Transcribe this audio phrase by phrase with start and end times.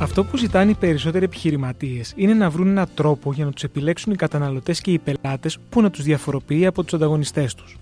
[0.00, 4.12] Αυτό που ζητάνε οι περισσότεροι επιχειρηματίες είναι να βρουν έναν τρόπο για να τους επιλέξουν
[4.12, 7.76] οι καταναλωτές και οι πελάτες που να τους διαφοροποιεί από τους ανταγωνιστές τους.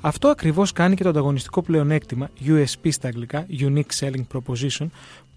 [0.00, 4.86] Αυτό ακριβώς κάνει και το ανταγωνιστικό πλεονέκτημα, USP στα αγγλικά, Unique Selling Proposition,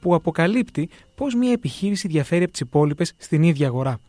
[0.01, 3.99] που αποκαλύπτει πώς μια επιχείρηση διαφέρει από τις υπόλοιπες στην ίδια αγορά.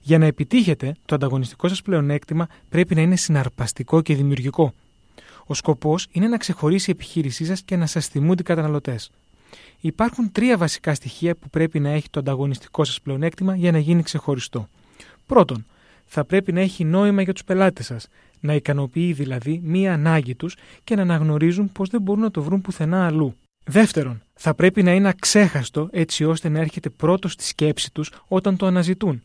[0.00, 4.74] Για να επιτύχετε, το ανταγωνιστικό σας πλεονέκτημα πρέπει να είναι συναρπαστικό και δημιουργικό.
[5.46, 9.10] Ο σκοπός είναι να ξεχωρίσει η επιχείρησή σας και να σας θυμούνται οι καταναλωτές.
[9.80, 14.02] Υπάρχουν τρία βασικά στοιχεία που πρέπει να έχει το ανταγωνιστικό σας πλεονέκτημα για να γίνει
[14.02, 14.68] ξεχωριστό.
[15.26, 15.66] Πρώτον,
[16.06, 18.08] θα πρέπει να έχει νόημα για τους πελάτες σας,
[18.40, 22.60] να ικανοποιεί δηλαδή μία ανάγκη τους και να αναγνωρίζουν πως δεν μπορούν να το βρουν
[22.60, 23.34] πουθενά αλλού.
[23.64, 28.56] Δεύτερον, θα πρέπει να είναι αξέχαστο έτσι ώστε να έρχεται πρώτος στη σκέψη τους όταν
[28.56, 29.22] το αναζητούν.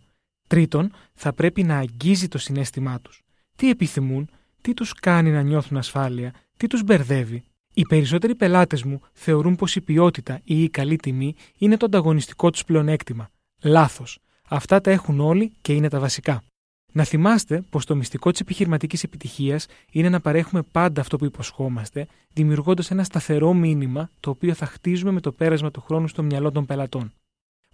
[0.48, 3.24] Τρίτον, θα πρέπει να αγγίζει το συνέστημά τους.
[3.56, 4.30] Τι επιθυμούν,
[4.62, 7.44] τι τους κάνει να νιώθουν ασφάλεια, τι τους μπερδεύει,
[7.80, 12.50] οι περισσότεροι πελάτες μου θεωρούν πως η ποιότητα ή η καλή τιμή είναι το ανταγωνιστικό
[12.50, 13.30] τους πλεονέκτημα.
[13.64, 14.20] Λάθος.
[14.50, 16.44] Αυτά τα έχουν όλοι και είναι τα βασικά.
[16.92, 22.08] Να θυμάστε πως το μυστικό της επιχειρηματικής επιτυχίας είναι να παρέχουμε πάντα αυτό που υποσχόμαστε,
[22.34, 26.52] δημιουργώντας ένα σταθερό μήνυμα το οποίο θα χτίζουμε με το πέρασμα του χρόνου στο μυαλό
[26.52, 27.14] των πελατών.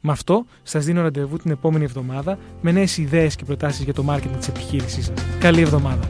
[0.02, 4.04] Με αυτό, σας δίνω ραντεβού την επόμενη εβδομάδα με νέες ιδέες και προτάσεις για το
[4.04, 5.24] μάρκετινγκ της επιχείρησής σας.
[5.40, 6.10] Καλή εβδομάδα!